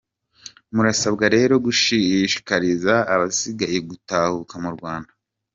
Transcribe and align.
Murasabwa 0.73 1.25
rero 1.35 1.53
gushishikariza 1.65 2.93
abasigayeyo 3.13 3.83
gutahuka 3.89 4.53
mu 4.63 4.69
Rwanda. 4.75 5.11